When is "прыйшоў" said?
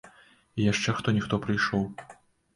1.45-1.87